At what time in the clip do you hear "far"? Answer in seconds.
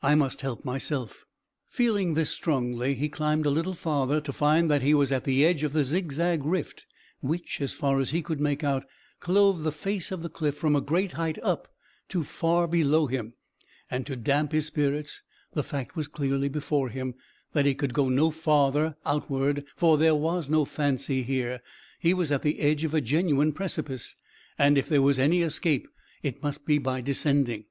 7.72-7.98, 12.22-12.68